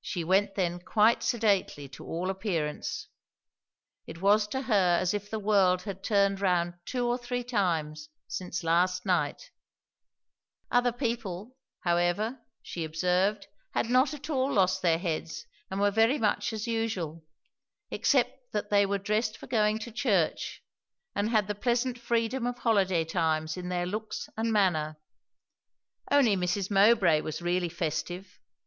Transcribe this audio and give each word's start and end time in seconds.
She 0.00 0.24
went 0.24 0.54
then 0.54 0.80
quite 0.80 1.22
sedately 1.22 1.90
to 1.90 2.06
all 2.06 2.30
appearance. 2.30 3.08
It 4.06 4.22
was 4.22 4.46
to 4.48 4.62
her 4.62 4.96
as 4.98 5.12
if 5.12 5.28
the 5.28 5.38
world 5.38 5.82
had 5.82 6.02
turned 6.02 6.40
round 6.40 6.76
two 6.86 7.06
or 7.06 7.18
three 7.18 7.44
times 7.44 8.08
since 8.26 8.64
last 8.64 9.04
night; 9.04 9.50
other 10.70 10.90
people, 10.90 11.54
however, 11.80 12.40
she 12.62 12.82
observed, 12.82 13.46
had 13.74 13.90
not 13.90 14.14
at 14.14 14.30
all 14.30 14.50
lost 14.54 14.80
their 14.80 14.96
heads 14.96 15.44
and 15.70 15.82
were 15.82 15.90
very 15.90 16.16
much 16.16 16.54
as 16.54 16.66
usual; 16.66 17.22
except 17.90 18.50
that 18.52 18.70
they 18.70 18.86
were 18.86 18.96
dressed 18.96 19.36
for 19.36 19.48
going 19.48 19.78
to 19.80 19.92
church, 19.92 20.62
and 21.14 21.28
had 21.28 21.46
the 21.46 21.54
pleasant 21.54 21.98
freedom 21.98 22.46
of 22.46 22.56
holiday 22.56 23.04
times 23.04 23.54
in 23.58 23.68
their 23.68 23.84
looks 23.84 24.30
and 24.34 24.50
manner. 24.50 24.98
Only 26.10 26.36
Mrs. 26.36 26.70
Mowbray 26.70 27.20
was 27.20 27.42
really 27.42 27.68
festive. 27.68 28.40